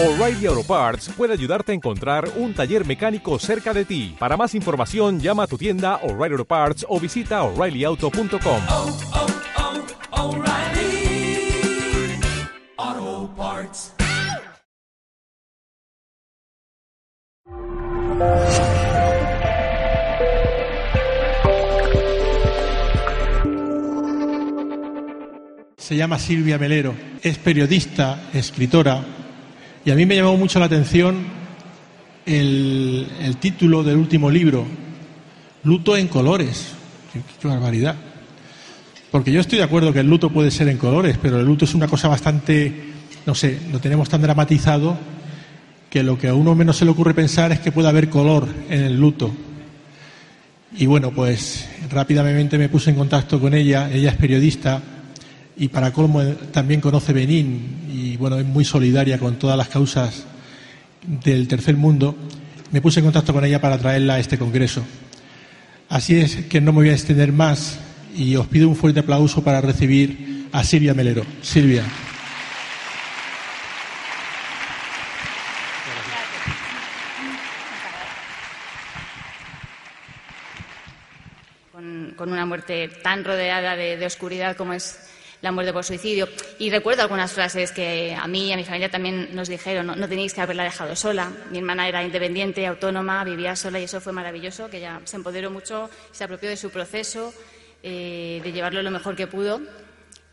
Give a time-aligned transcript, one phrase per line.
[0.00, 4.14] O'Reilly Auto Parts puede ayudarte a encontrar un taller mecánico cerca de ti.
[4.16, 8.62] Para más información, llama a tu tienda O'Reilly Auto Parts o visita oreillyauto.com.
[8.68, 8.96] oh,
[10.12, 11.50] oh, O'Reilly
[12.76, 13.92] Auto Parts.
[25.76, 29.17] Se llama Silvia Melero, es periodista, escritora,
[29.88, 31.16] y a mí me llamó mucho la atención
[32.26, 33.06] el,
[33.40, 34.66] título del último libro,
[35.64, 36.74] Luto en colores.
[37.10, 37.96] Qué, qué barbaridad.
[39.10, 41.64] Porque yo estoy de acuerdo que el luto puede ser en colores, pero el luto
[41.64, 42.70] es una cosa bastante,
[43.24, 44.98] no sé, lo tenemos tan dramatizado
[45.88, 48.46] que lo que a uno menos se le ocurre pensar es que puede haber color
[48.68, 49.32] en el luto.
[50.76, 54.82] Y bueno, pues rápidamente me puse en contacto con ella, ella es periodista
[55.58, 59.68] y para colmo eh, también conoce Benín y bueno, es muy solidaria con todas las
[59.68, 60.24] causas
[61.02, 62.16] del tercer mundo.
[62.70, 64.84] Me puse en contacto con ella para traerla a este congreso.
[65.88, 67.80] Así es que no me voy a extender más
[68.14, 71.24] y os pido un fuerte aplauso para recibir a Silvia Melero.
[71.42, 71.84] Silvia.
[81.72, 84.98] con, una muerte tan rodeada de, de oscuridad como es
[85.40, 86.28] la muerte por suicidio.
[86.58, 89.96] Y recuerdo algunas frases que a mí y a mi familia también nos dijeron, no,
[89.96, 91.32] no tenéis que haberla dejado sola.
[91.50, 95.50] Mi hermana era independiente, autónoma, vivía sola y eso fue maravilloso, que ella se empoderó
[95.50, 97.32] mucho, se apropió de su proceso,
[97.82, 99.60] eh, de llevarlo lo mejor que pudo.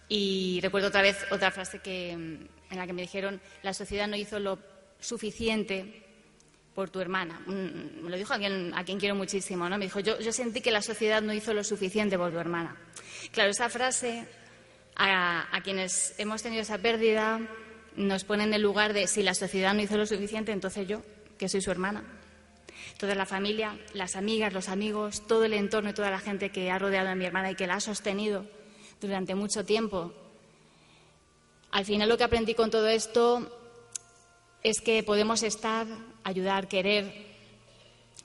[0.08, 4.16] Y recuerdo otra vez otra frase que, en la que me dijeron, la sociedad no
[4.16, 4.60] hizo lo
[5.00, 6.04] suficiente
[6.76, 7.40] por tu hermana.
[7.48, 9.78] Me lo dijo a quien, a quien quiero muchísimo, ¿no?
[9.78, 12.76] Me dijo, yo, yo sentí que la sociedad no hizo lo suficiente por tu hermana.
[13.32, 14.28] Claro, esa frase
[14.96, 17.40] a, quienes hemos tenido esa pérdida
[17.96, 21.02] nos pone en el lugar de si la sociedad no hizo lo suficiente, entonces yo,
[21.38, 22.04] que soy su hermana.
[22.98, 26.72] Toda la familia, las amigas, los amigos, todo el entorno y toda la gente que
[26.72, 28.46] ha rodeado a mi hermana y que la ha sostenido
[29.02, 30.14] durante mucho tiempo.
[31.72, 33.52] Al final lo que aprendí con todo esto
[34.64, 35.88] es que podemos estar,
[36.24, 37.14] ayudar, querer,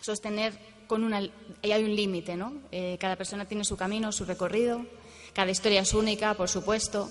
[0.01, 0.53] sostener
[0.87, 1.21] con una...
[1.21, 2.53] y hay un límite, ¿no?
[2.71, 4.87] Eh, cada persona tiene su camino, su recorrido,
[5.33, 7.11] cada historia es única, por supuesto.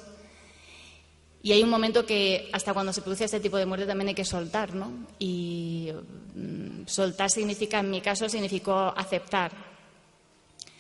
[1.42, 4.16] Y hay un momento que hasta cuando se produce este tipo de muerte también hay
[4.16, 4.92] que soltar, ¿no?
[5.20, 5.90] Y
[6.36, 9.52] mm, soltar significa, en mi caso, significó aceptar.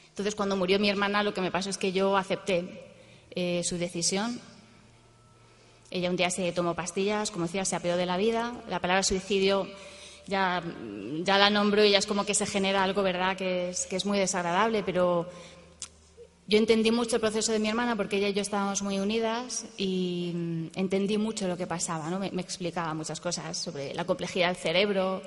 [0.09, 2.91] Entonces, cuando murió mi hermana, lo que me pasó es que yo acepté
[3.31, 4.41] eh, su decisión.
[5.91, 8.53] Ella un día se tomó pastillas, como decía, se apeó de la vida.
[8.67, 9.65] La palabra suicidio
[10.27, 10.61] ya,
[11.23, 13.95] ya la nombro y ya es como que se genera algo, ¿verdad?, que es, que
[13.95, 15.27] es muy desagradable, pero
[16.49, 19.67] yo entendí mucho el proceso de mi hermana porque ella y yo estábamos muy unidas
[19.77, 22.17] y mm, entendí mucho lo que pasaba, ¿no?
[22.17, 25.21] Me, me explicaba muchas cosas sobre la complejidad del cerebro,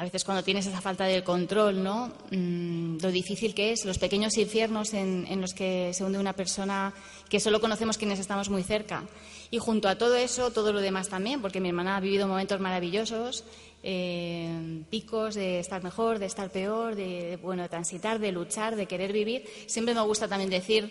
[0.00, 2.10] a veces cuando tienes esa falta de control, ¿no?
[2.30, 6.94] Mm, lo difícil que es, los pequeños infiernos en, los que se hunde una persona
[7.28, 9.04] que solo conocemos quienes estamos muy cerca.
[9.50, 12.60] Y junto a todo eso, todo lo demás también, porque mi hermana ha vivido momentos
[12.60, 13.44] maravillosos,
[13.82, 18.86] eh, picos de estar mejor, de estar peor, de, bueno, de transitar, de luchar, de
[18.86, 19.44] querer vivir.
[19.66, 20.90] Siempre me gusta también decir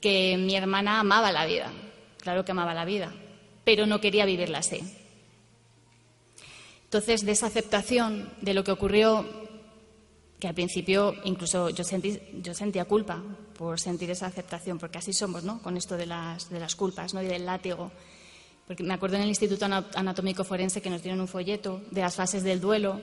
[0.00, 1.70] que mi hermana amaba la vida,
[2.18, 3.12] claro que amaba la vida,
[3.62, 5.03] pero no quería vivirla así.
[6.94, 9.26] Entonces, de esa aceptación de lo que ocurrió,
[10.38, 13.20] que al principio incluso yo, sentí, yo sentía culpa
[13.58, 15.60] por sentir esa aceptación, porque así somos, ¿no?
[15.60, 17.20] Con esto de las, de las culpas ¿no?
[17.20, 17.90] y del látigo.
[18.64, 22.14] Porque me acuerdo en el Instituto Anatómico Forense que nos dieron un folleto de las
[22.14, 23.00] fases del duelo.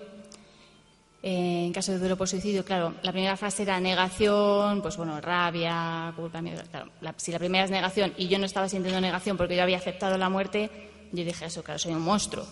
[1.21, 5.19] Eh, en caso de duelo por suicidio, claro, la primera fase era negación, pues bueno,
[5.19, 6.63] rabia, culpa, miedo.
[6.71, 9.63] Claro, la, si la primera es negación y yo no estaba sintiendo negación porque yo
[9.63, 10.69] había aceptado la muerte,
[11.11, 12.47] yo dije eso, claro, soy un monstruo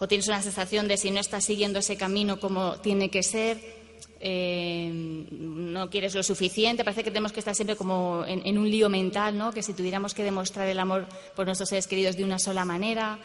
[0.00, 3.60] o tienes una sensación de si no estás siguiendo ese camino como tiene que ser,
[4.18, 4.90] eh,
[5.30, 8.88] no quieres lo suficiente, parece que tenemos que estar siempre como en, en, un lío
[8.88, 9.52] mental, ¿no?
[9.52, 11.06] que si tuviéramos que demostrar el amor
[11.36, 13.18] por nuestros seres queridos de una sola manera,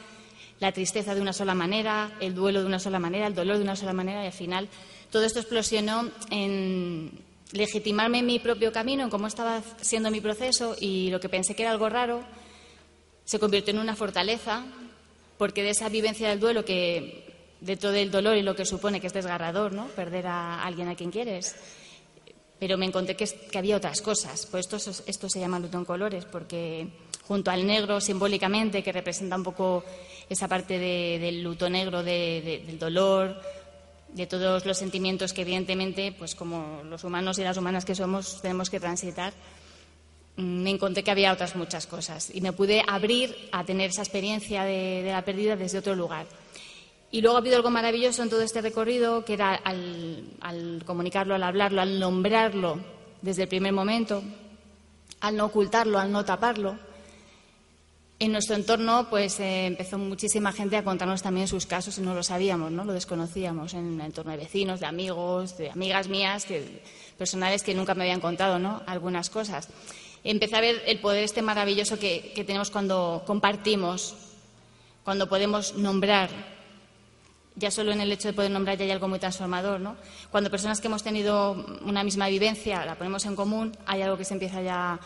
[0.60, 3.64] la tristeza de una sola manera, el duelo de una sola manera, el dolor de
[3.64, 4.68] una sola manera, y al final
[5.12, 7.10] todo esto explosionó en
[7.54, 11.56] legitimarme en mi propio camino, en cómo estaba siendo mi proceso, y lo que pensé
[11.56, 12.22] que era algo raro
[13.24, 14.66] se convirtió en una fortaleza
[15.38, 17.26] porque de esa vivencia del duelo que
[17.62, 19.88] dentro del dolor y lo que supone que es desgarrador, ¿no?
[19.88, 21.56] Perder a alguien a quien quieres.
[22.60, 23.28] Pero me encontré que,
[23.58, 24.46] había otras cosas.
[24.46, 24.68] Pues
[25.08, 26.88] esto, se llama luto en colores, porque
[27.28, 29.84] junto al negro simbólicamente, que representa un poco
[30.30, 33.42] esa parte de, del luto negro, de, del dolor,
[34.14, 38.42] de todos los sentimientos que evidentemente, pues como los humanos y las humanas que somos,
[38.42, 39.34] tenemos que transitar,
[40.38, 44.64] me encontré que había otras muchas cosas y me pude abrir a tener esa experiencia
[44.64, 46.26] de, la pérdida desde otro lugar.
[47.12, 51.44] Y luego ha habido algo maravilloso en todo este recorrido, que era al, comunicarlo, al
[51.44, 52.80] hablarlo, al nombrarlo
[53.22, 54.22] desde el primer momento,
[55.22, 56.78] al no ocultarlo, al no taparlo.
[58.20, 62.14] En nuestro entorno, pues eh, empezó muchísima gente a contarnos también sus casos y no
[62.14, 66.46] lo sabíamos, no lo desconocíamos en el entorno de vecinos, de amigos, de amigas mías,
[66.46, 66.82] que,
[67.18, 68.82] personales que nunca me habían contado, ¿no?
[68.88, 69.70] Algunas cosas
[70.32, 74.16] empecé a ver el poder este maravilloso que, tenemos cuando compartimos,
[75.04, 76.30] cuando podemos nombrar.
[77.58, 79.96] Ya solo en el hecho de poder nombrar ya hay algo muy transformador, ¿no?
[80.30, 81.54] Cuando personas que hemos tenido
[81.86, 85.00] una misma vivencia la ponemos en común, hay algo que se empieza ya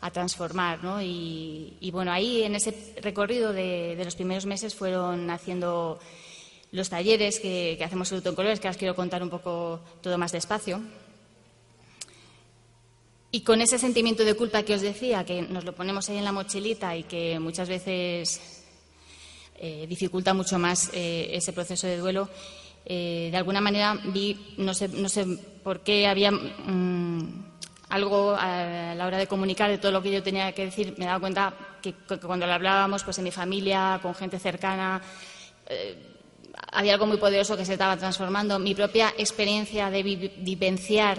[0.00, 1.02] a transformar, ¿no?
[1.02, 5.98] Y, bueno, ahí en ese recorrido de, los primeros meses fueron haciendo
[6.70, 10.30] los talleres que, que hacemos en Colores, que os quiero contar un poco todo más
[10.30, 10.80] despacio.
[13.30, 16.24] Y con ese sentimiento de culpa que os decía, que nos lo ponemos ahí en
[16.24, 18.64] la mochilita y que muchas veces
[19.54, 22.30] eh, dificulta mucho más eh, ese proceso de duelo,
[22.86, 25.26] eh, de alguna manera vi, no sé, no sé
[25.62, 27.44] por qué había mm,
[27.90, 31.04] algo a la hora de comunicar de todo lo que yo tenía que decir, me
[31.04, 31.52] daba cuenta
[31.82, 31.92] que,
[32.22, 35.02] cuando lo hablábamos pues en mi familia, con gente cercana,
[36.72, 38.58] había algo muy poderoso que se estaba transformando.
[38.58, 41.18] Mi propia experiencia de vivenciar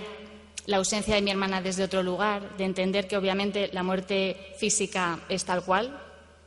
[0.70, 5.20] la ausencia de mi hermana desde otro lugar, de entender que obviamente la muerte física
[5.28, 6.00] es tal cual,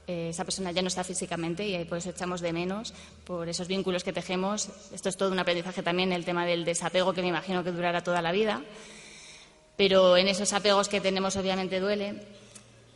[0.07, 3.67] eh, esa persona ya no está físicamente y por eso echamos de menos, por esos
[3.67, 4.69] vínculos que tejemos.
[4.95, 8.05] Esto es todo un aprendizaje también, el tema del desapego, que me imagino que durará
[8.05, 8.63] toda la vida.
[9.77, 12.15] Pero en esos apegos que tenemos obviamente duele.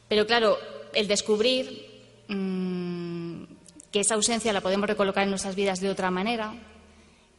[0.07, 0.57] Pero claro,
[0.95, 3.43] el descubrir mm,
[3.91, 6.55] que esa ausencia la podemos recolocar en nuestras vidas de otra manera,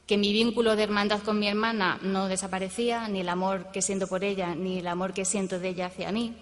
[0.08, 4.08] que mi vínculo de hermandad con mi hermana no desaparecía, ni el amor que siento
[4.08, 6.34] por ella, ni el amor que siento de ella hacia mí.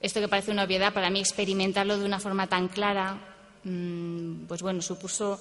[0.00, 3.18] Esto que parece una obviedad, para mí experimentarlo de una forma tan clara,
[3.64, 5.40] mm, pues bueno, supuso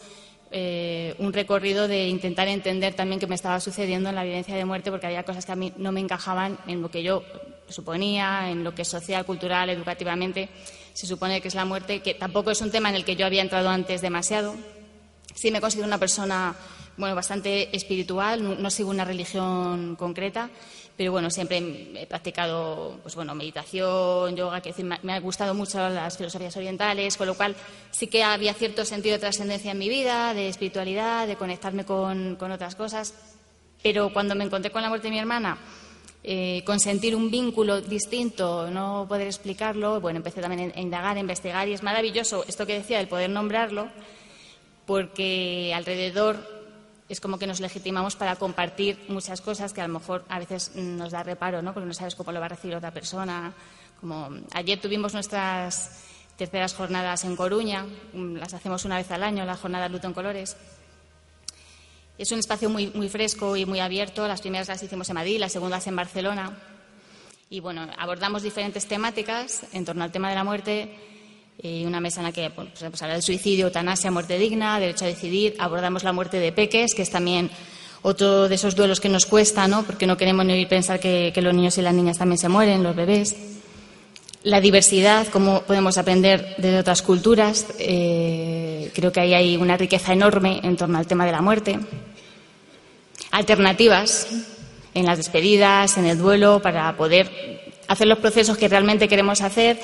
[0.52, 4.64] eh, un recorrido de intentar entender también qué me estaba sucediendo en la vivencia de
[4.64, 7.24] muerte, porque había cosas que a mí no me encajaban en lo que yo
[7.68, 10.50] suponía, en lo que social, cultural, educativamente
[10.94, 13.26] se supone que es la muerte, que tampoco es un tema en el que yo
[13.26, 14.56] había entrado antes demasiado.
[15.34, 16.56] Sí me considero una persona
[16.98, 20.50] bueno, bastante espiritual, no, sigo una religión concreta,
[20.98, 21.58] pero bueno, siempre
[21.96, 27.28] he practicado pues bueno, meditación, yoga, que me, ha gustado mucho las filosofías orientales, con
[27.28, 27.56] lo cual
[27.92, 32.38] sí que había cierto sentido de trascendencia en mi vida, de espiritualidad, de conectarme con,
[32.40, 33.14] otras cosas.
[33.82, 35.58] Pero cuando me encontré con la muerte de mi hermana,
[36.24, 41.20] eh, con sentir un vínculo distinto, no poder explicarlo, bueno, empecé también a indagar, a
[41.20, 43.88] investigar y es maravilloso esto que decía, el poder nombrarlo,
[44.86, 46.61] porque alrededor
[47.12, 50.72] es como que nos legitimamos para compartir muchas cosas que a lo mejor a veces
[50.76, 51.74] nos da reparo, ¿no?
[51.74, 53.54] Porque no sabes cómo lo va a recibir otra persona.
[54.00, 56.06] Como ayer tuvimos nuestras
[56.38, 60.14] terceras jornadas en Coruña, mm, las hacemos una vez al año, la jornada Luto en
[60.14, 60.56] Colores.
[62.18, 64.26] Es un espacio muy, muy fresco y muy abierto.
[64.26, 66.58] Las primeras las hicimos en Madrid, las segundas en Barcelona.
[67.50, 71.11] Y bueno, abordamos diferentes temáticas en torno al tema de la muerte
[71.64, 75.06] eh, una mesa en la que pues, pues, habla del suicidio, eutanasia, muerte digna, derecho
[75.06, 75.56] a decidir.
[75.60, 77.52] Abordamos la muerte de peques, que es también
[78.02, 79.84] otro de esos duelos que nos cuesta, ¿no?
[79.84, 82.96] porque no queremos ni pensar que, los niños y las niñas también se mueren, los
[82.96, 83.36] bebés.
[84.42, 87.68] La diversidad, cómo podemos aprender de otras culturas.
[87.78, 91.80] Eh, creo que ahí hay una riqueza enorme en torno al tema de la muerte.
[93.30, 94.28] Alternativas
[94.96, 99.80] en las despedidas, en el duelo, para poder hacer los procesos que realmente queremos hacer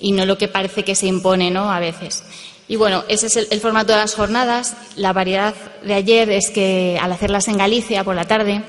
[0.00, 1.70] y no lo que parece que se impone ¿no?
[1.70, 2.22] a veces.
[2.68, 4.76] Y bueno, ese es el, formato de las jornadas.
[4.96, 8.62] La variedad de ayer es que al hacerlas en Galicia por la tarde,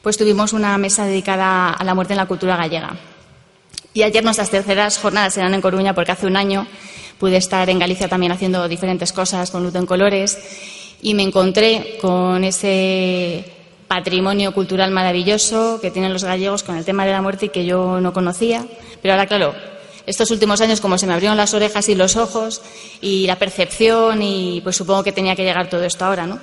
[0.00, 2.96] pues tuvimos una mesa dedicada a la muerte en la cultura gallega.
[3.94, 6.66] Y ayer nuestras terceras jornadas eran en Coruña porque hace un año
[7.18, 10.38] pude estar en Galicia también haciendo diferentes cosas con luto en colores
[11.02, 13.44] y me encontré con ese
[13.86, 17.66] patrimonio cultural maravilloso que tienen los gallegos con el tema de la muerte y que
[17.66, 18.64] yo no conocía.
[19.02, 19.54] Pero ahora, claro,
[20.06, 22.62] estos últimos años como se me abrieron las orejas y los ojos
[23.00, 26.38] y la percepción y pues supongo que tenía que llegar todo esto ahora, ¿no?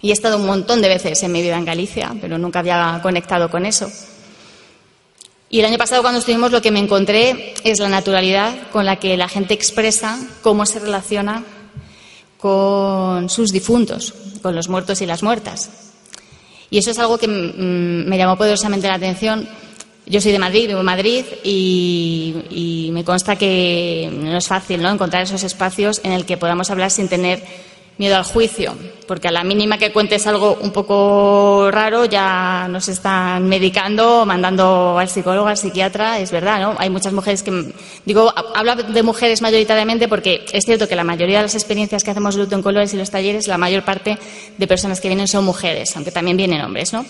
[0.00, 3.00] Y he estado un montón de veces en mi vida en Galicia, pero nunca había
[3.02, 3.90] conectado con eso.
[5.50, 8.96] Y el año pasado cuando estuvimos lo que me encontré es la naturalidad con la
[8.96, 11.44] que la gente expresa cómo se relaciona
[12.36, 15.70] con sus difuntos, con los muertos y las muertas.
[16.70, 19.48] Y eso es algo que me llamó poderosamente la atención
[20.08, 24.90] yo soy de Madrid, vivo en Madrid y, me consta que no es fácil ¿no?
[24.90, 27.42] encontrar esos espacios en el que podamos hablar sin tener
[27.98, 28.74] miedo al juicio,
[29.06, 34.98] porque a la mínima que cuentes algo un poco raro ya nos están medicando, mandando
[34.98, 36.76] al psicólogo, al psiquiatra, es verdad, ¿no?
[36.78, 37.72] Hay muchas mujeres que,
[38.04, 42.12] digo, habla de mujeres mayoritariamente porque es cierto que la mayoría de las experiencias que
[42.12, 44.16] hacemos luto en colores y los talleres, la mayor parte
[44.56, 47.04] de personas que vienen son mujeres, aunque también vienen hombres, ¿no?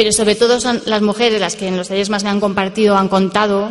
[0.00, 2.96] Pero sobre todo son las mujeres las que en los talleres más me han compartido,
[2.96, 3.70] han contado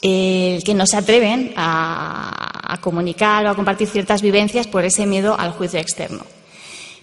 [0.00, 5.38] eh, que no se atreven a, comunicar o a compartir ciertas vivencias por ese miedo
[5.38, 6.24] al juicio externo.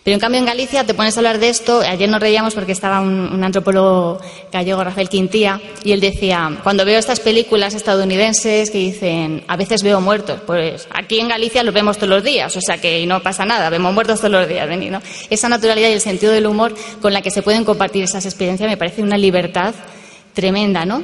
[0.03, 1.81] Pero en cambio en Galicia te pones a hablar de esto.
[1.81, 4.19] Ayer nos reíamos porque estaba un, antropólogo
[4.51, 9.83] gallego, Rafael Quintía, y él decía, cuando veo estas películas estadounidenses que dicen, a veces
[9.83, 13.21] veo muertos, pues aquí en Galicia los vemos todos los días, o sea que no
[13.21, 14.67] pasa nada, vemos muertos todos los días.
[15.29, 18.67] Esa naturalidad y el sentido del humor con la que se pueden compartir esas experiencias
[18.67, 19.75] me parece una libertad
[20.33, 21.03] tremenda, ¿no?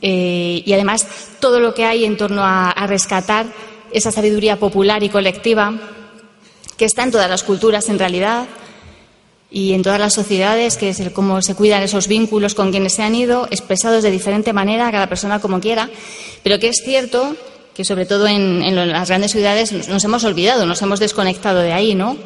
[0.00, 1.06] Eh, y además
[1.40, 3.46] todo lo que hay en torno a, rescatar
[3.90, 5.74] esa sabiduría popular y colectiva
[6.78, 8.46] que está en todas las culturas en realidad
[9.50, 13.02] y en todas las sociedades, que es cómo se cuidan esos vínculos con quienes se
[13.02, 15.90] han ido, expresados de diferente manera, cada persona como quiera,
[16.42, 17.36] pero que es cierto
[17.74, 21.72] que sobre todo en, en las grandes ciudades nos hemos olvidado, nos hemos desconectado de
[21.72, 22.16] ahí, ¿no?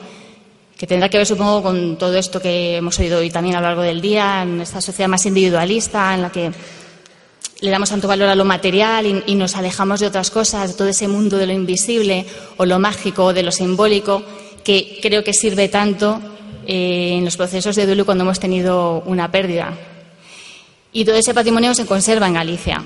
[0.83, 3.69] que tendrá que ver, supongo, con todo esto que hemos oído hoy también a lo
[3.69, 6.51] largo del día, en esta sociedad más individualista, en la que
[7.63, 10.89] le damos tanto valor a lo material y, nos alejamos de otras cosas, de todo
[10.89, 12.27] ese mundo de lo invisible
[12.57, 14.25] o lo mágico o de lo simbólico,
[14.65, 16.21] que creo que sirve tanto
[16.67, 19.73] eh, en los procesos de duelo cuando hemos tenido una pérdida.
[20.93, 22.83] Y todo ese patrimonio se conserva en Galicia.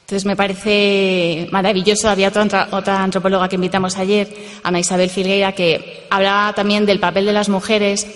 [0.00, 2.08] Entonces me parece maravilloso.
[2.08, 7.26] Había otra, otra antropóloga que invitamos ayer, Ana Isabel Filgueira, que hablaba también del papel
[7.26, 8.06] de las mujeres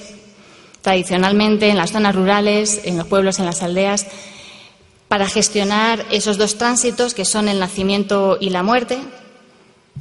[0.81, 4.07] tradicionalmente en las zonas rurales, en los pueblos, en las aldeas,
[5.14, 8.99] para gestionar esos dos tránsitos que son el nacimiento y la muerte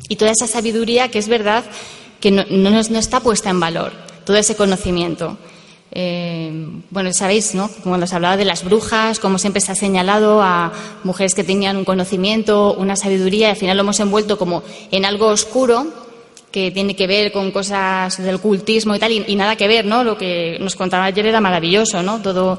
[0.10, 1.63] y toda esa sabiduría que es verdad
[2.20, 3.91] que no, está puesta en valor,
[4.25, 5.38] todo ese conocimiento.
[5.91, 6.51] Eh,
[6.89, 7.70] bueno, sabéis, ¿no?
[7.84, 11.77] Como nos hablaba de las brujas, como siempre se ha señalado a mujeres que tenían
[11.77, 15.93] un conocimiento, una sabiduría, y al final lo hemos envuelto como en algo oscuro
[16.51, 19.86] que tiene que ver con cosas del cultismo y tal, y, y nada que ver,
[19.86, 20.03] ¿no?
[20.03, 22.20] Lo que nos contaba ayer era maravilloso, ¿no?
[22.20, 22.58] Todo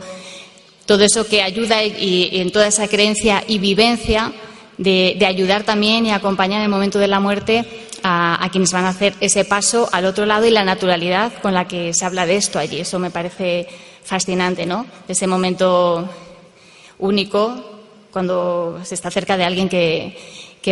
[0.87, 4.33] todo eso que ayuda y, en toda esa creencia y vivencia
[4.79, 7.65] de, ayudar también y acompañar en el momento de la muerte
[8.03, 11.67] a, quienes van a hacer ese paso al otro lado y la naturalidad con la
[11.67, 12.81] que se habla de esto allí.
[12.81, 13.67] Eso me parece
[14.03, 14.87] fascinante, ¿no?
[15.09, 16.09] Ese momento
[16.99, 17.81] único
[18.13, 20.17] cuando se está cerca de alguien que,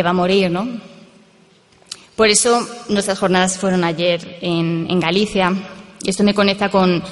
[0.03, 0.67] va a morir, ¿no?
[2.15, 5.51] Por eso nuestras jornadas fueron ayer en, en Galicia.
[6.03, 7.03] Y esto me conecta con,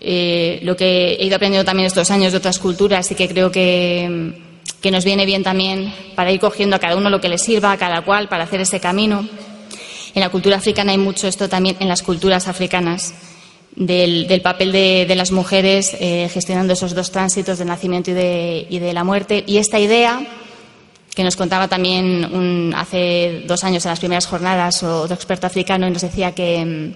[0.00, 3.50] eh, lo que he ido aprendiendo también estos años de otras culturas y que creo
[3.50, 4.32] que,
[4.90, 7.76] nos viene bien también para ir cogiendo a cada uno lo que le sirva, a
[7.76, 9.28] cada cual, para hacer ese camino.
[10.14, 13.14] En la cultura africana hay mucho esto también en las culturas africanas,
[13.76, 19.04] del, papel de, las mujeres eh, gestionando esos dos tránsitos del nacimiento y de, la
[19.04, 19.44] muerte.
[19.46, 20.26] Y esta idea
[21.14, 25.90] que nos contaba también hace dos años en las primeras jornadas otro experto africano y
[25.90, 26.94] nos decía que,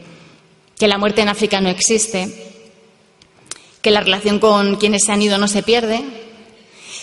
[0.78, 2.53] que la muerte en África no existe,
[3.84, 6.02] que la relación con quienes se han ido no se pierde.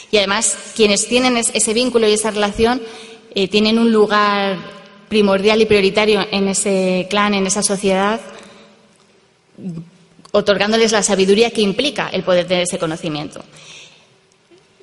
[0.10, 2.82] Y además quienes tienen ese vínculo y esa relación
[3.36, 4.58] eh, tienen un lugar
[5.08, 8.20] primordial y prioritario en ese clan, en esa sociedad,
[10.32, 13.44] otorgándoles la sabiduría que implica el poder tener ese conocimiento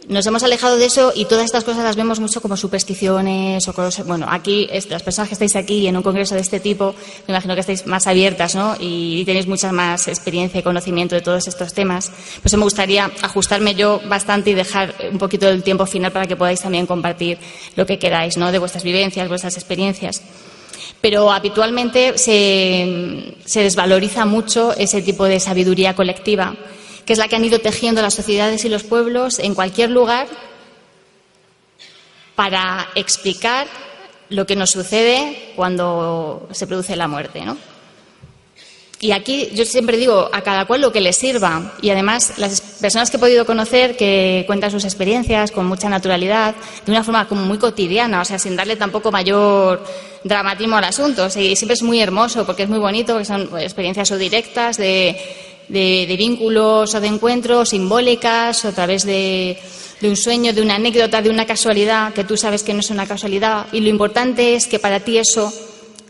[0.08, 3.74] nos hemos alejado de eso y todas estas cosas las vemos mucho como supersticiones o
[3.74, 4.06] cosas.
[4.06, 6.94] Bueno, aquí, las personas que estáis aquí en un congreso de este tipo,
[7.26, 8.74] me imagino que estáis más abiertas, ¿no?
[8.80, 12.10] Y tenéis mucha más experiencia y conocimiento de todos estos temas.
[12.40, 16.36] Pues me gustaría ajustarme yo bastante y dejar un poquito del tiempo final para que
[16.36, 17.38] podáis también compartir
[17.76, 18.50] lo que queráis, ¿no?
[18.50, 20.22] De vuestras vivencias, vuestras experiencias.
[21.02, 26.56] Pero habitualmente se desvaloriza mucho ese tipo de sabiduría colectiva
[27.08, 30.28] que es la que han ido tejiendo las sociedades y los pueblos en cualquier lugar
[32.34, 33.66] para explicar
[34.28, 37.56] lo que nos sucede cuando se produce la muerte, ¿no?
[39.00, 41.72] Y aquí yo siempre digo a cada cual lo que le sirva.
[41.80, 46.56] Y además, las personas que he podido conocer que cuentan sus experiencias con mucha naturalidad,
[46.84, 49.82] de una forma como muy cotidiana, o sea, sin darle tampoco mayor
[50.24, 51.26] dramatismo al asunto.
[51.28, 55.16] y siempre es muy hermoso porque es muy bonito, que son experiencias o directas de
[55.68, 59.58] de, vínculos o de encuentros simbólicas o a través de,
[60.02, 63.06] un sueño, de una anécdota, de una casualidad que tú sabes que no es una
[63.06, 63.66] casualidad.
[63.72, 65.52] Y lo importante es que para ti eso,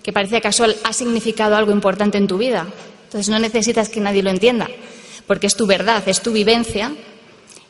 [0.03, 2.67] que parece casual, ha significado algo importante en tu vida.
[3.05, 4.69] Entonces no necesitas que nadie lo entienda,
[5.27, 6.93] porque es tu verdad, es tu vivencia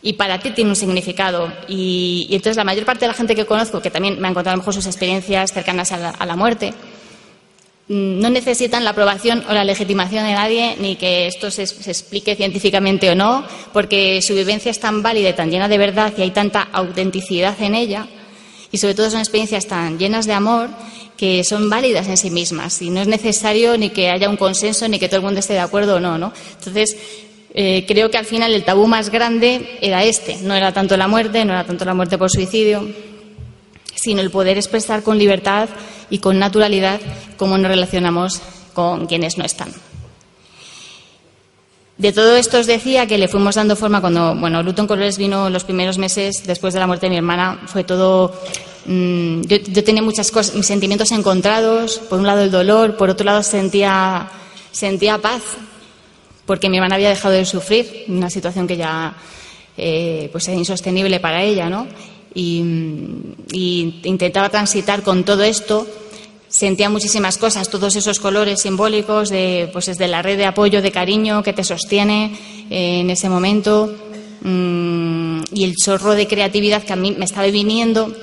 [0.02, 1.52] y para ti tiene un significado.
[1.68, 4.54] Y, entonces la mayor parte de la gente que conozco, que también me han contado
[4.54, 6.74] a lo mejor sus experiencias cercanas a la muerte,
[7.88, 12.36] no necesitan la aprobación o la legitimación de nadie, ni que esto se, se, explique
[12.36, 16.22] científicamente o no, porque su vivencia es tan válida y tan llena de verdad y
[16.22, 18.06] hay tanta autenticidad en ella,
[18.70, 20.68] y sobre todo son experiencias tan llenas de amor
[21.16, 24.86] que son válidas en sí mismas y no es necesario ni que haya un consenso
[24.88, 26.32] ni que todo el mundo esté de acuerdo o no, ¿no?
[26.58, 26.96] Entonces,
[27.54, 31.08] eh, creo que al final el tabú más grande era este, no era tanto la
[31.08, 32.88] muerte, no era tanto la muerte por suicidio,
[34.00, 35.68] sino el poder expresar con libertad
[36.10, 37.00] y con naturalidad
[37.36, 38.40] cómo nos relacionamos
[38.74, 39.72] con quienes no están.
[41.98, 45.50] De todo esto os decía que le fuimos dando forma cuando, bueno, Luton Colores vino
[45.50, 47.60] los primeros meses después de la muerte de mi hermana.
[47.66, 48.40] Fue todo.
[48.86, 51.98] Yo, yo, tenía muchas cosas, mis sentimientos encontrados.
[51.98, 54.30] Por un lado el dolor, por otro lado sentía,
[54.70, 55.42] sentía paz,
[56.46, 59.16] porque mi hermana había dejado de sufrir, una situación que ya
[59.76, 61.88] eh, pues era insostenible para ella, ¿no?
[62.40, 65.86] Y, intentaba transitar con todo esto
[66.46, 70.90] sentía muchísimas cosas, todos esos colores simbólicos de, pues de la red de apoyo, de
[70.90, 72.32] cariño que te sostiene
[72.70, 73.94] eh, en ese momento
[74.40, 78.14] mmm, y el chorro de creatividad que a mí me estaba viniendo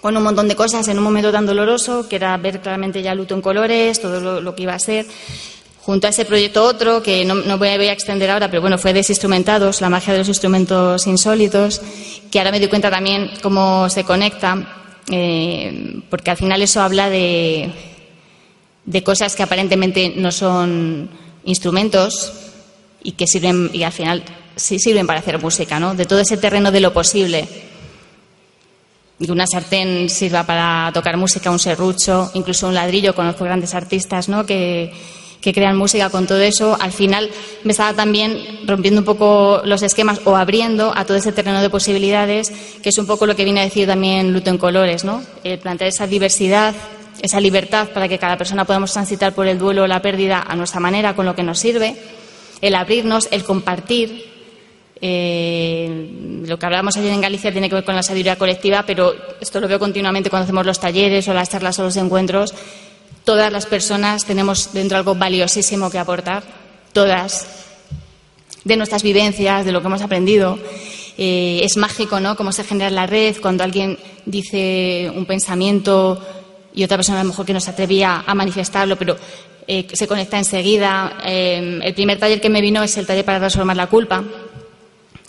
[0.00, 3.14] con un montón de cosas en un momento tan doloroso que era ver claramente ya
[3.14, 5.06] luto en colores, todo lo que iba a ser.
[5.86, 9.80] Junto a ese proyecto otro, que no, voy, a, extender ahora, pero bueno, fue Desinstrumentados,
[9.80, 11.80] la magia de los instrumentos insólitos,
[12.28, 14.66] que ahora me doy cuenta también cómo se conecta
[15.12, 17.70] eh, porque al final eso habla de,
[18.84, 21.08] de, cosas que aparentemente no son
[21.44, 22.32] instrumentos
[23.04, 24.24] y que sirven, y al final
[24.56, 25.94] sí sirven para hacer música, ¿no?
[25.94, 27.48] De todo ese terreno de lo posible.
[29.24, 33.14] Que una sartén sirva para tocar música, un serrucho, incluso un ladrillo.
[33.14, 34.44] Conozco grandes artistas, ¿no?
[34.44, 34.92] Que,
[35.46, 37.30] que crean música con todo eso, al final
[37.62, 38.36] me estaba también
[38.66, 42.50] rompiendo un poco los esquemas o abriendo a todo ese terreno de posibilidades,
[42.82, 45.22] que es un poco lo que viene a decir también Luto en Colores, ¿no?
[45.44, 46.74] El plantear esa diversidad,
[47.22, 50.56] esa libertad para que cada persona podamos transitar por el duelo o la pérdida a
[50.56, 51.94] nuestra manera, con lo que nos sirve,
[52.60, 54.34] el abrirnos, el compartir.
[55.00, 59.14] Eh, lo que hablábamos ayer en Galicia tiene que ver con la sabiduría colectiva, pero
[59.40, 62.52] esto lo veo continuamente cuando hacemos los talleres o las charlas o los encuentros
[63.26, 66.44] Todas las personas tenemos dentro algo valiosísimo que aportar,
[66.92, 67.48] todas,
[68.62, 70.56] de nuestras vivencias, de lo que hemos aprendido.
[71.18, 72.36] Eh, es mágico, ¿no?
[72.36, 76.24] Cómo se genera la red cuando alguien dice un pensamiento
[76.72, 79.16] y otra persona a lo mejor que no se atrevía a manifestarlo, pero
[79.66, 81.18] eh, se conecta enseguida.
[81.24, 84.22] Eh, el primer taller que me vino es el taller para transformar la culpa,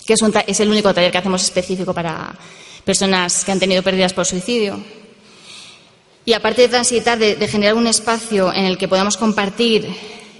[0.05, 2.31] que es, un es el único taller que hacemos específico para
[2.86, 4.79] personas que han tenido pérdidas por suicidio.
[6.27, 9.87] Y aparte de transitar, de, de generar un espacio en el que podamos compartir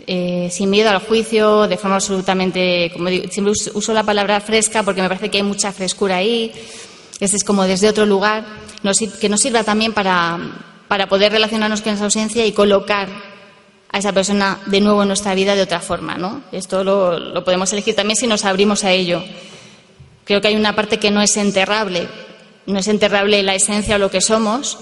[0.06, 4.84] eh, sin miedo al juicio, de forma absolutamente, como digo, siempre uso la palabra fresca
[4.84, 6.52] porque me parece que hay mucha frescura ahí,
[7.22, 8.44] este es como desde otro lugar,
[8.84, 10.38] nos, que nos sirva también para,
[10.90, 13.08] para poder relacionarnos con esa ausencia y colocar
[13.90, 16.18] a esa persona de nuevo en nuestra vida de otra forma.
[16.18, 16.44] ¿no?
[16.52, 19.24] Esto lo, lo podemos elegir también si nos abrimos a ello.
[20.26, 22.10] Creo que hay una parte que no es enterrable,
[22.66, 24.80] no es enterrable la esencia o lo que somos,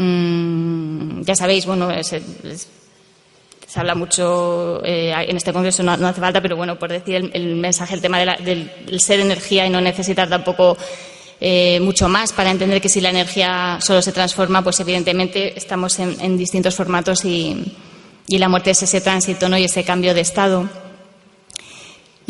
[0.00, 6.40] Mm, ya sabéis, bueno, es, se habla mucho eh, en este congreso, no, hace falta,
[6.40, 9.70] pero bueno, por decir el, mensaje, el tema de la, del, del, ser energía y
[9.70, 10.78] no necesitar tampoco
[11.38, 15.98] eh, mucho más para entender que si la energía solo se transforma, pues evidentemente estamos
[15.98, 17.62] en, en distintos formatos y,
[18.26, 19.58] y, la muerte es ese tránsito ¿no?
[19.58, 20.66] y ese cambio de estado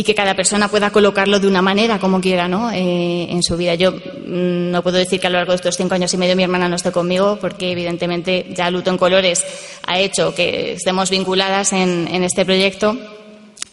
[0.00, 2.72] y que cada persona pueda colocarlo de una manera como quiera ¿no?
[2.72, 3.74] Eh, en su vida.
[3.74, 6.34] Yo mmm, no puedo decir que a lo largo de estos cinco años y medio
[6.36, 9.44] mi hermana no esté conmigo, porque evidentemente ya Luto en Colores
[9.86, 12.96] ha hecho que estemos vinculadas en, en este proyecto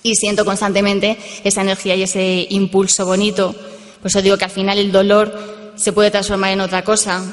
[0.04, 3.56] y siento constantemente esa energía y ese impulso bonito.
[4.02, 5.34] Por eso digo que al final el dolor
[5.78, 7.24] se puede transformar en otra cosa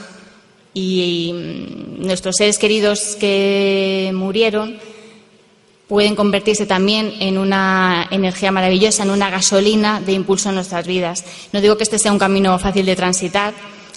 [0.72, 4.78] y mmm, nuestros seres queridos que murieron
[5.88, 11.24] pueden convertirse también en una energía maravillosa, en una gasolina de impulso en nuestras vidas.
[11.52, 13.52] No digo que este sea un camino fácil de transitar,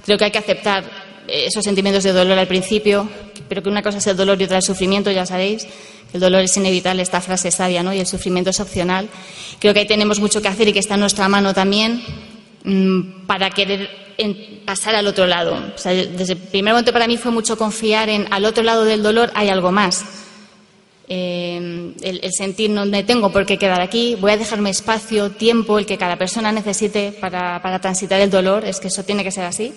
[0.06, 0.84] creo que hay que aceptar
[1.28, 3.10] esos sentimientos de dolor al principio,
[3.50, 5.68] pero que una cosa es el dolor y otra el sufrimiento, ya sabéis.
[6.14, 7.94] El dolor es inevitable, esta frase sabia, ¿no?
[7.94, 9.10] Y el sufrimiento es opcional.
[9.60, 12.02] Creo que ahí tenemos mucho que hacer y que está en nuestra mano también
[12.64, 13.90] mmm, para querer
[14.66, 15.74] pasar al otro lado.
[15.84, 19.32] Desde el primer momento para mí fue mucho confiar en al otro lado del dolor
[19.36, 20.27] hay algo más
[21.08, 25.80] el, el, sentir no me tengo por qué quedar aquí, voy a dejarme espacio, tiempo,
[25.80, 29.32] el que cada persona necesite para, para, transitar el dolor, es que eso tiene que
[29.32, 29.74] ser así,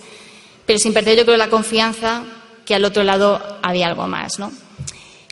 [0.67, 2.25] pero sin perder yo creo la confianza
[2.65, 4.51] que al otro lado había algo más, ¿no?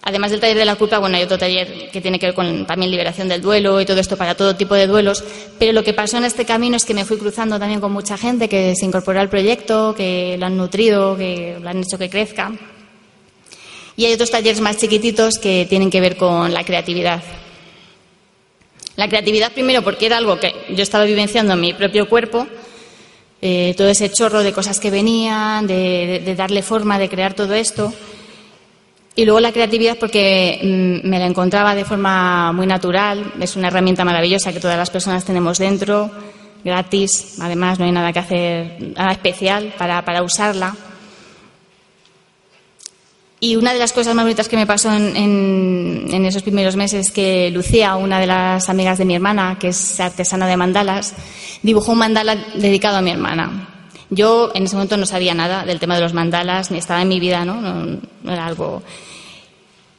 [0.02, 2.64] Además del taller de la culpa, bueno, hay otro taller que tiene que ver con
[2.64, 5.24] también liberación del duelo y todo esto para todo tipo de duelos,
[5.58, 8.16] pero lo que pasó en este camino es que me fui cruzando también con mucha
[8.16, 12.08] gente que se incorporó al proyecto, que lo han nutrido, que lo han hecho que
[12.08, 12.52] crezca
[13.98, 17.20] Y hay otros talleres más chiquititos que tienen que ver con la creatividad.
[18.94, 22.46] La creatividad primero porque era algo que yo estaba vivenciando en mi propio cuerpo,
[23.42, 27.92] eh, todo ese chorro de cosas que venían, de, darle forma, de crear todo esto.
[29.16, 33.66] Y luego la creatividad porque mm, me la encontraba de forma muy natural, es una
[33.66, 36.08] herramienta maravillosa que todas las personas tenemos dentro,
[36.64, 40.76] gratis, además no hay nada que hacer, nada especial para, para usarla.
[43.40, 47.12] Y una de las cosas más bonitas que me pasó en, esos primeros meses es
[47.12, 51.14] que Lucía, una de las amigas de mi hermana, que es artesana de mandalas,
[51.62, 53.68] dibujó un mandala dedicado a mi hermana.
[54.11, 57.09] Yo en ese momento no sabía nada del tema de los mandalas, ni estaba en
[57.09, 57.61] mi vida, ¿no?
[57.61, 58.83] No, era algo.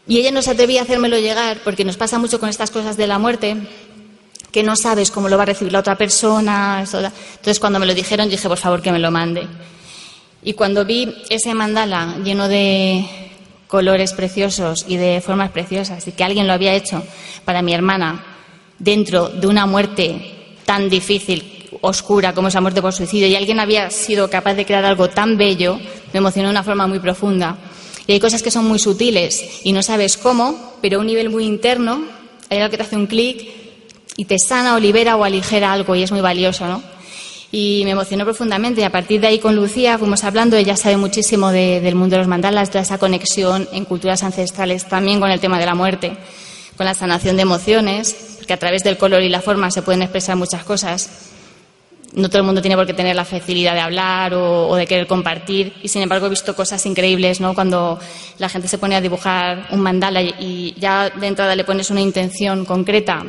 [0.06, 2.98] Y ella no se atrevía a hacérmelo llegar porque nos pasa mucho con estas cosas
[2.98, 3.56] de la muerte,
[4.52, 6.80] que no sabes cómo lo va a recibir la otra persona.
[6.82, 9.48] Entonces, cuando me lo dijeron, dije, por favor, que me lo mande.
[10.44, 13.29] Y cuando vi ese mandala lleno de,
[13.70, 17.04] colores preciosos y de formas preciosas y que alguien lo había hecho
[17.46, 18.26] para mi hermana
[18.80, 23.92] dentro de una muerte tan difícil, oscura como esa muerte por suicidio y alguien había
[23.92, 25.80] sido capaz de crear algo tan bello,
[26.12, 27.58] me emocionó de una forma muy profunda.
[28.08, 31.30] Y hay cosas que son muy sutiles y no sabes cómo, pero a un nivel
[31.30, 32.02] muy interno
[32.50, 33.48] hay algo que te hace un clic
[34.18, 36.82] y te sana o libera o aligera algo y es muy valioso, ¿no?
[37.52, 38.82] Y me emocionó profundamente.
[38.82, 42.20] Y a partir de ahí con Lucía fuimos hablando, ella sabe muchísimo del mundo de
[42.20, 46.18] los mandalas, toda esa conexión en culturas ancestrales, también con el tema de la muerte,
[46.78, 50.02] con la sanación de emociones, porque a través del color y la forma se pueden
[50.02, 51.28] expresar muchas cosas.
[52.14, 55.06] No todo el mundo tiene por qué tener la facilidad de hablar o, de querer
[55.06, 57.54] compartir, y sin embargo he visto cosas increíbles, ¿no?
[57.54, 58.00] Cuando
[58.40, 62.02] la gente se pone a dibujar un mandala y ya de entrada le pones una
[62.02, 63.24] intención concreta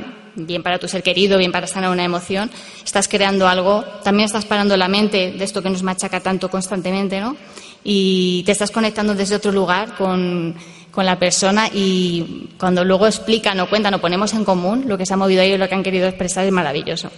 [0.47, 2.51] bien para tu ser querido, bien para sanar una emoción,
[2.85, 7.21] estás creando algo, también estás parando la mente de esto que nos machaca tanto constantemente,
[7.21, 7.37] ¿no?
[7.83, 10.55] Y te estás conectando desde otro lugar con,
[10.97, 15.15] la persona y cuando luego explican o cuentan o ponemos en común lo que se
[15.15, 17.11] ha movido ahí o lo que han querido expresar es maravilloso.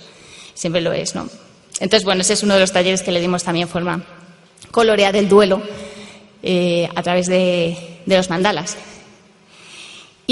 [0.55, 1.29] Siempre lo es, ¿no?
[1.81, 4.05] Entonces, bueno, ese es uno de los talleres que le dimos también forma
[4.71, 5.61] colorea del duelo
[6.45, 8.77] eh, a través de los mandalas.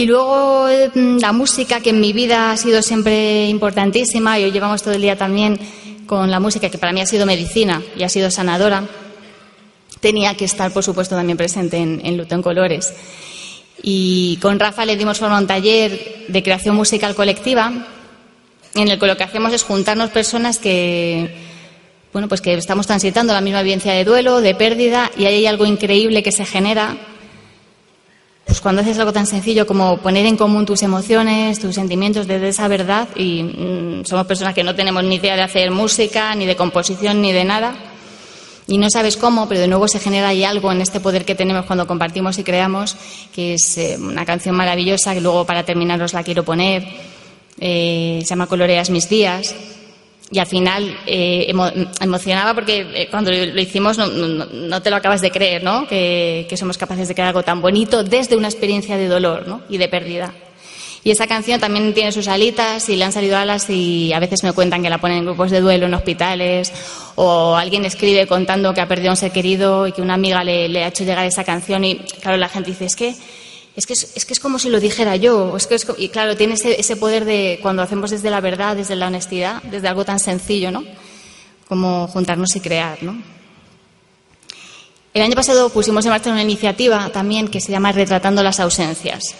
[0.00, 4.50] Y luego mm, la música, que en mi vida ha sido siempre importantísima, y hoy
[4.50, 5.60] llevamos todo el día también
[6.06, 8.82] con la música, que para mí ha sido medicina y ha sido sanadora,
[10.00, 12.94] tenía que estar, por supuesto, también presente en, Luto en Colores.
[13.82, 17.70] Y con Rafa le dimos forma a un taller de creación musical colectiva,
[18.74, 21.30] en el que lo que hacemos es juntarnos personas que,
[22.14, 25.66] bueno, pues que estamos transitando la misma vivencia de duelo, de pérdida, y hay algo
[25.66, 26.96] increíble que se genera
[28.50, 32.48] pues cuando haces algo tan sencillo como poner en común tus emociones, tus sentimientos desde
[32.48, 36.46] esa verdad, y mm, somos personas que no tenemos ni idea de hacer música, ni
[36.46, 37.76] de composición, ni de nada,
[38.66, 41.36] y no sabes cómo, pero de nuevo se genera ahí algo en este poder que
[41.36, 42.96] tenemos cuando compartimos y creamos,
[43.32, 46.88] que es eh, una canción maravillosa, que luego para terminar os la quiero poner,
[47.60, 49.54] eh, se llama Coloreas mis días,
[50.32, 51.52] y al final eh,
[52.00, 55.88] emocionaba porque eh, cuando lo hicimos no, te lo acabas de creer, ¿no?
[55.88, 59.62] Que, somos capaces de crear algo tan bonito desde una experiencia de dolor ¿no?
[59.68, 60.32] y de pérdida.
[61.02, 64.44] Y esa canción también tiene sus alitas y le han salido alas y a veces
[64.44, 66.70] me cuentan que la ponen en grupos de duelo en hospitales
[67.14, 70.44] o alguien escribe contando que ha perdido a un ser querido y que una amiga
[70.44, 73.14] le, le ha hecho llegar esa canción y claro, la gente dice, es que
[73.76, 75.56] es que es, que es como si lo dijera yo.
[75.98, 79.88] Y claro, tiene ese, poder de cuando hacemos desde la verdad, desde la honestidad, desde
[79.88, 80.84] algo tan sencillo, ¿no?
[81.68, 83.22] Como juntarnos y crear, ¿no?
[85.14, 89.34] El año pasado pusimos en marcha una iniciativa también que se llama Retratando las ausencias.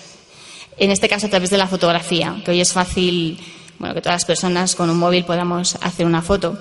[0.77, 3.39] En este caso a través de la fotografía, que hoy es fácil,
[3.79, 6.59] bueno, que todas las personas con un móvil podamos hacer una foto.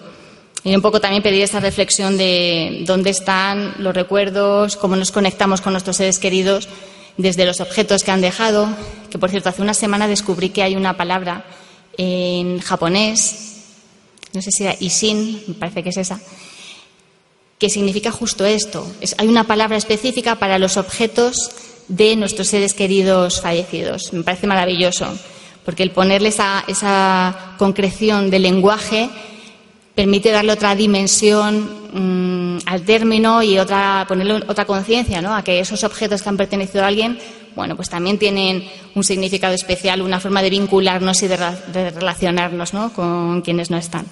[0.63, 5.61] Y un poco también pedir esta reflexión de dónde están los recuerdos, cómo nos conectamos
[5.61, 6.67] con nuestros seres queridos
[7.19, 8.69] desde los objetos que han dejado,
[9.11, 11.45] que por cierto hace una semana descubrí que hay una palabra
[11.97, 13.57] en japonés,
[14.31, 16.21] no sé si era isin, me parece que es esa,
[17.57, 18.89] que significa justo esto.
[19.17, 21.51] hay una palabra específica para los objetos
[21.89, 24.13] de nuestros seres queridos fallecidos.
[24.13, 25.07] Me parece maravilloso,
[25.65, 29.09] porque el ponerle esa, esa concreción del lenguaje
[29.93, 35.35] permite darle otra dimensión mm, al término y otra, ponerle otra conciencia ¿no?
[35.35, 37.19] a que esos objetos que han pertenecido a alguien,
[37.55, 38.63] bueno, pues también tienen
[38.95, 41.37] un significado especial, una forma de vincularnos y de,
[41.91, 42.93] relacionarnos ¿no?
[42.93, 44.05] con quienes no están.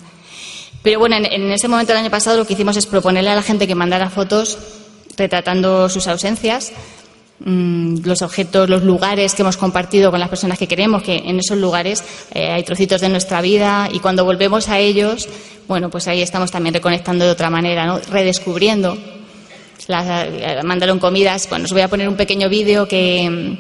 [0.84, 3.36] Pero bueno, en, en, ese momento del año pasado lo que hicimos es proponerle a
[3.36, 4.58] la gente que mandara fotos
[5.18, 6.72] retratando sus ausencias
[7.40, 11.58] los objetos, los lugares que hemos compartido con las personas que queremos, que en esos
[11.58, 15.30] lugares eh, hay trocitos de nuestra vida y cuando volvemos a ellos,
[15.68, 18.00] bueno, pues ahí estamos también reconectando de otra manera, ¿no?
[18.00, 18.98] redescubriendo.
[19.88, 21.48] las, eh, mandaron comidas.
[21.50, 23.58] Bueno, os voy a poner un pequeño vídeo que mm,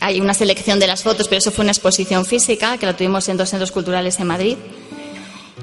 [0.00, 3.28] hay una selección de las fotos, pero eso fue una exposición física que la tuvimos
[3.28, 4.56] en dos centros culturales en Madrid.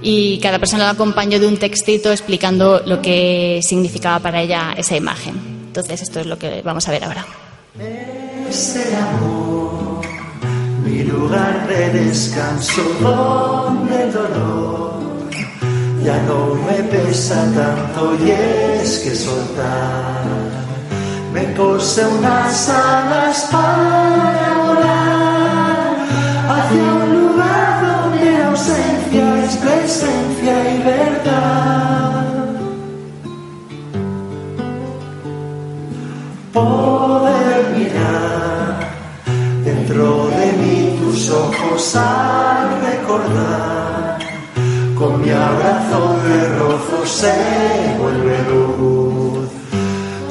[0.02, 4.96] Y cada persona la acompañó de un textito explicando lo que significaba para ella esa
[4.96, 5.59] imagen.
[5.80, 7.26] Entonces, esto es lo que vamos a ver ahora.
[8.50, 10.02] Es el amor,
[10.84, 15.00] mi lugar de descanso, donde el dolor
[16.04, 20.26] ya no me pesa tanto y es que soltar
[21.32, 25.19] me cose unas alas para volar
[41.32, 44.20] ojos al recordar
[45.00, 47.34] con mi abrazo de rojo se
[47.98, 49.48] vuelve luz.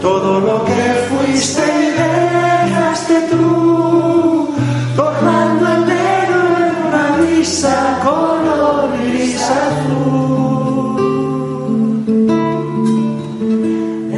[0.02, 4.54] Todo lo que fuiste y dejaste tú,
[4.94, 10.98] tornando el negro en una brisa color gris azul.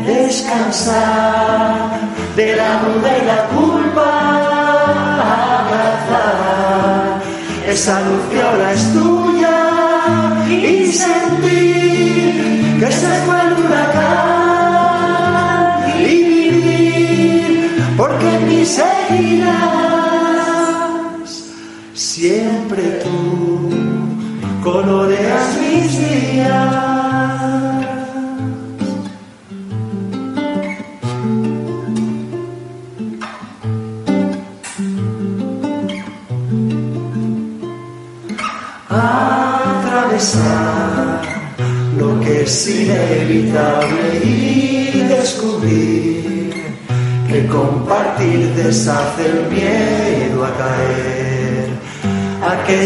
[0.04, 1.90] Descansar
[2.34, 3.10] de la duda
[7.80, 9.58] esa luz que ahora es tuya
[10.50, 14.98] y sentir que se fue el huracán
[15.98, 19.56] y vivir porque en mí seguirás
[21.94, 23.18] siempre tú
[24.62, 26.89] coloreas mis días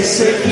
[0.04, 0.43] a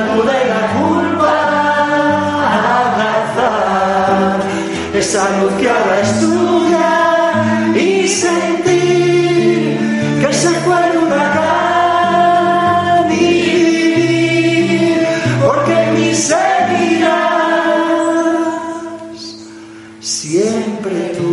[0.00, 1.34] de la culpa
[2.80, 4.40] abrazar
[4.94, 6.92] esa luz que ahora es tuya
[7.74, 9.78] y sentir
[10.18, 11.52] que se fue el huracán
[15.44, 17.12] porque mí seguirás
[20.00, 21.30] siempre tú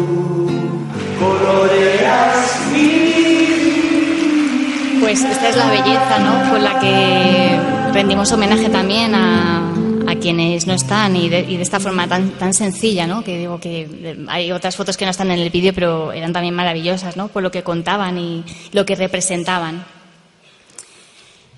[1.17, 2.89] coloreas mi
[4.99, 6.51] Pues esta es la belleza, ¿no?
[6.51, 9.73] Con la que rendimos homenaje también a,
[10.07, 13.23] a quienes no están y de, y de esta forma tan, tan sencilla, ¿no?
[13.23, 16.33] Que digo que eh, hay otras fotos que no están en el vídeo, pero eran
[16.33, 17.27] también maravillosas, ¿no?
[17.29, 19.85] Por lo que contaban y lo que representaban.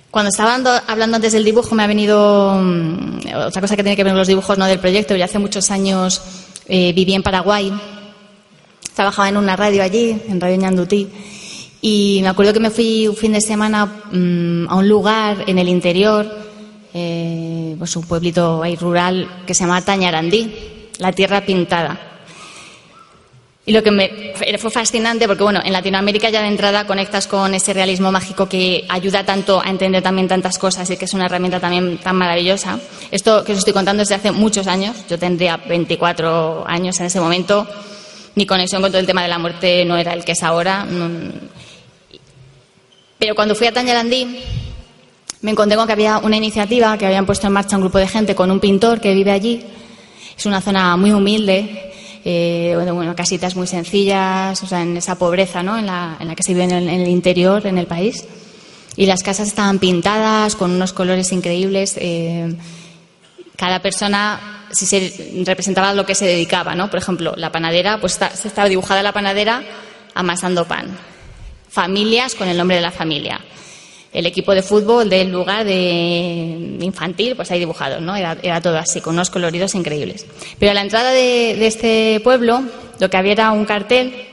[0.09, 3.95] Cuando estaba ando- hablando antes del dibujo me ha venido mm, otra cosa que tiene
[3.95, 5.15] que ver con los dibujos no del proyecto.
[5.15, 6.21] Yo hace muchos años
[6.67, 7.71] eh, viví en Paraguay,
[8.93, 11.07] trabajaba en una radio allí, en Radio Ñandutí,
[11.81, 15.57] y me acuerdo que me fui un fin de semana mm, a un lugar en
[15.57, 16.25] el interior,
[16.93, 22.07] eh, pues un pueblito rural que se llama Tañarandí, la tierra pintada.
[23.63, 27.53] Y lo que me fue fascinante, porque bueno, en Latinoamérica ya de entrada conectas con
[27.53, 31.25] ese realismo mágico que ayuda tanto a entender también tantas cosas y que es una
[31.25, 32.79] herramienta también tan maravillosa.
[33.11, 37.19] Esto que os estoy contando desde hace muchos años, yo tendría 24 años en ese
[37.19, 37.67] momento,
[38.33, 40.85] mi conexión con todo el tema de la muerte no era el que es ahora.
[43.21, 44.41] Pero cuando fui a Tañarandí,
[45.41, 48.07] me encontré con que había una iniciativa que habían puesto en marcha un grupo de
[48.07, 49.63] gente con un pintor que vive allí.
[50.35, 51.91] Es una zona muy humilde,
[52.25, 52.75] eh,
[53.15, 56.89] casitas muy sencillas, o sea, en esa pobreza en, la, que se vive en el,
[56.89, 58.25] en el interior, en el país.
[58.95, 61.97] Y las casas estaban pintadas con unos colores increíbles.
[61.97, 62.55] eh,
[63.55, 66.89] cada persona si se representaba lo que se dedicaba, ¿no?
[66.89, 69.61] Por ejemplo, la panadera, pues está- estaba dibujada la panadera
[70.15, 70.97] amasando pan.
[71.71, 73.39] Familias con el nombre de la familia.
[74.11, 78.13] El equipo de fútbol del lugar de infantil, pues ahí dibujado, ¿no?
[78.15, 80.25] Era, todo así, con unos coloridos increíbles.
[80.59, 82.61] Pero a la entrada de, de este pueblo,
[82.99, 84.27] lo que había era un cartel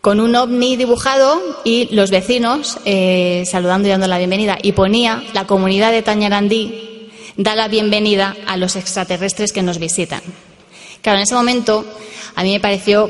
[0.00, 4.58] con un ovni dibujado y los vecinos eh, saludando y dando la bienvenida.
[4.60, 10.20] Y ponía la comunidad de Tañarandí da la bienvenida a los extraterrestres que nos visitan.
[11.02, 11.84] Claro, en ese momento
[12.34, 13.08] a mí me pareció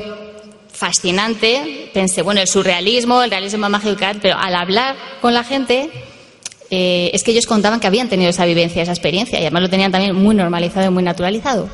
[0.79, 1.91] fascinante.
[1.93, 5.89] Pensé, bueno, el surrealismo, el realismo mágico, pero al hablar con la gente,
[6.69, 9.69] eh, es que ellos contaban que habían tenido esa vivencia, esa experiencia, y además lo
[9.69, 11.69] tenían también muy normalizado y muy naturalizado.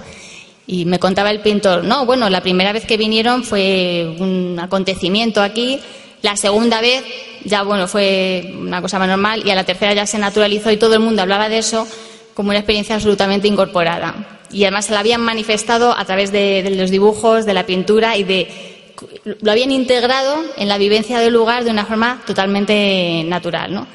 [0.65, 5.43] Y me contaba el pintor, no, bueno, la primera vez que vinieron fue un acontecimiento
[5.43, 5.79] aquí,
[6.23, 7.03] la segunda vez
[7.43, 10.77] ya, bueno, fue una cosa más normal y a la tercera ya se naturalizó y
[10.77, 11.87] todo el mundo hablaba de eso
[12.33, 14.39] como una experiencia absolutamente incorporada.
[14.51, 18.17] Y además se la habían manifestado a través de, de los dibujos, de la pintura
[18.17, 18.74] y de
[19.23, 23.87] lo habían integrado en la vivencia del lugar de una forma totalmente natural, ¿no?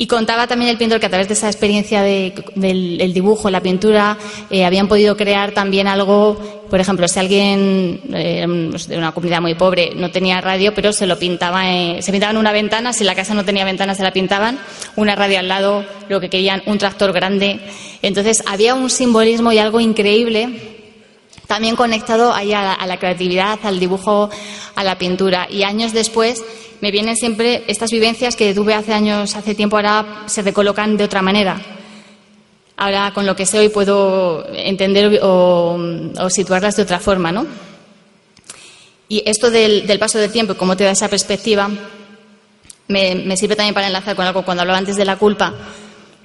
[0.00, 4.16] Y contaba también el pintor que a través de esa experiencia del dibujo, la pintura,
[4.48, 8.46] eh, habían podido crear también algo, por ejemplo, si alguien eh,
[8.88, 11.64] de una comunidad muy pobre no tenía radio, pero se lo pintaba,
[12.00, 14.58] se pintaba en una ventana, si la casa no tenía ventana se la pintaban,
[14.96, 17.60] una radio al lado, lo que querían, un tractor grande.
[18.00, 20.79] Entonces había un simbolismo y algo increíble
[21.50, 24.30] también conectado ahí a la creatividad, al dibujo,
[24.76, 25.48] a la pintura.
[25.50, 26.44] Y años después
[26.80, 31.02] me vienen siempre estas vivencias que tuve hace años, hace tiempo, ahora se recolocan de
[31.02, 31.60] otra manera.
[32.76, 35.76] Ahora con lo que sé hoy puedo entender o,
[36.28, 37.44] situarlas de otra forma, ¿no?
[39.08, 41.68] Y esto del, paso del tiempo, cómo te da esa perspectiva,
[42.86, 45.52] me, sirve también para enlazar con algo cuando hablaba antes de la culpa.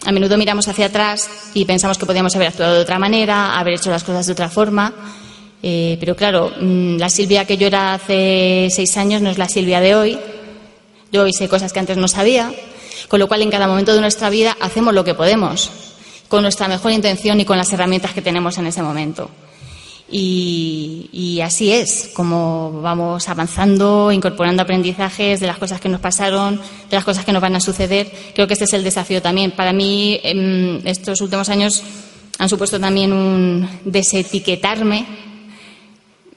[0.06, 3.74] A menudo miramos hacia atrás y pensamos que podíamos haber actuado de otra manera, haber
[3.74, 4.94] hecho las cosas de otra forma.
[5.64, 9.50] Eh, pero claro, mm, la Silvia que yo era hace seis años no es la
[9.50, 10.20] Silvia de hoy.
[11.12, 12.54] Yo sé cosas que antes no sabía,
[13.08, 15.72] con lo cual en cada momento de nuestra vida hacemos lo que podemos,
[16.28, 19.32] con nuestra mejor intención y con las herramientas que tenemos en ese momento.
[20.12, 26.58] Y, así es como vamos avanzando, incorporando aprendizajes de las cosas que nos pasaron,
[26.90, 28.12] de las cosas que nos van a suceder.
[28.34, 29.52] Creo que este es el desafío también.
[29.52, 31.84] Para mí, en estos últimos años
[32.38, 35.06] han supuesto también un desetiquetarme,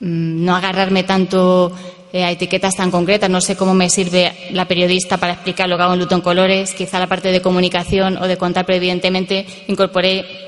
[0.00, 1.72] mm, no agarrarme tanto
[2.12, 3.28] eh, a etiquetas tan concretas.
[3.28, 6.72] No sé cómo me sirve la periodista para explicar lo que hago en Luton Colores.
[6.72, 10.47] Quizá la parte de comunicación o de contar, pero evidentemente incorporé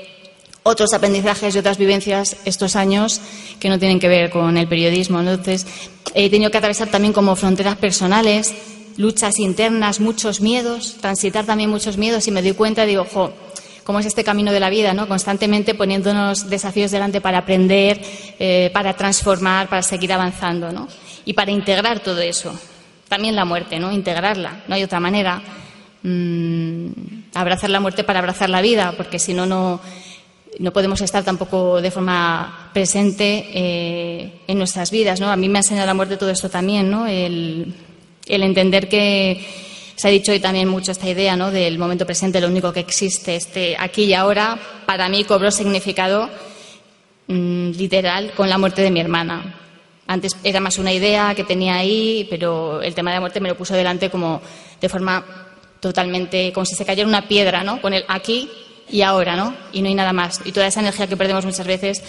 [0.63, 3.21] otros aprendizajes y otras vivencias estos años
[3.59, 5.19] que no tienen que ver con el periodismo.
[5.19, 5.65] Entonces,
[6.13, 8.53] he tenido que atravesar también como fronteras personales,
[8.97, 13.33] luchas internas, muchos miedos, transitar también muchos miedos y me doy cuenta, digo, ojo,
[13.83, 15.07] cómo es este camino de la vida, ¿no?
[15.07, 18.01] Constantemente poniéndonos desafíos delante para aprender,
[18.39, 20.87] eh, para transformar, para seguir avanzando, ¿no?
[21.25, 22.57] y para integrar todo eso.
[23.07, 23.91] También la muerte, ¿no?
[23.91, 25.41] Integrarla, no hay otra manera.
[26.03, 26.87] Mm,
[27.33, 29.79] abrazar la muerte para abrazar la vida, porque si no, no,
[30.73, 35.31] podemos estar tampoco de forma presente eh, en nuestras vidas, ¿no?
[35.31, 37.07] A mí me ha enseñado la muerte todo esto también, ¿no?
[37.07, 37.73] El,
[38.27, 39.45] entender que
[39.95, 41.51] se ha dicho hoy también mucho esta idea, ¿no?
[41.51, 46.29] Del momento presente, lo único que existe, este aquí y ahora, para mí cobró significado
[47.27, 49.55] mm, literal con la muerte de mi hermana.
[50.07, 53.49] Antes era más una idea que tenía ahí, pero el tema de la muerte me
[53.49, 54.41] lo puso delante como
[54.79, 55.23] de forma
[55.79, 57.81] totalmente, como si se cayera una piedra, ¿no?
[57.81, 58.49] Con el aquí
[58.91, 59.53] y ahora, ¿no?
[59.71, 60.41] Y no hay nada más.
[60.45, 62.03] Y toda esa energía que perdemos muchas veces,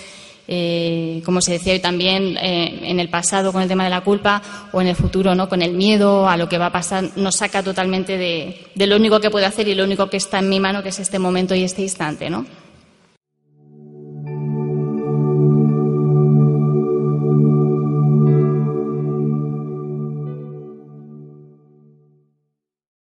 [0.48, 4.00] eh, como se decía hoy también, eh, en el pasado con el tema de la
[4.00, 4.42] culpa
[4.72, 5.48] o en el futuro, ¿no?
[5.48, 8.96] Con el miedo a lo que va a pasar, nos saca totalmente de, de lo
[8.96, 11.18] único que puedo hacer y lo único que está en mi mano, que es este
[11.18, 12.44] momento y este instante, ¿no?